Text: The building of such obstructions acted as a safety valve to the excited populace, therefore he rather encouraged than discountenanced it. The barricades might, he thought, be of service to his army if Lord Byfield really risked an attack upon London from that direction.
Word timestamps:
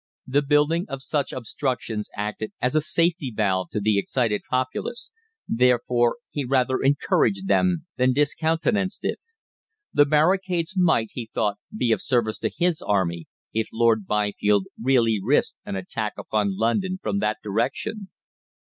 The 0.25 0.41
building 0.41 0.87
of 0.89 1.03
such 1.03 1.31
obstructions 1.31 2.09
acted 2.15 2.53
as 2.59 2.73
a 2.75 2.81
safety 2.81 3.31
valve 3.31 3.69
to 3.69 3.79
the 3.79 3.99
excited 3.99 4.41
populace, 4.49 5.11
therefore 5.47 6.17
he 6.31 6.43
rather 6.43 6.81
encouraged 6.81 7.47
than 7.47 7.85
discountenanced 7.99 9.05
it. 9.05 9.25
The 9.93 10.07
barricades 10.07 10.73
might, 10.75 11.09
he 11.13 11.29
thought, 11.31 11.59
be 11.77 11.91
of 11.91 12.01
service 12.01 12.39
to 12.39 12.49
his 12.49 12.81
army 12.81 13.27
if 13.53 13.67
Lord 13.71 14.07
Byfield 14.07 14.65
really 14.81 15.19
risked 15.23 15.59
an 15.65 15.75
attack 15.75 16.13
upon 16.17 16.57
London 16.57 16.97
from 16.99 17.19
that 17.19 17.37
direction. 17.43 18.09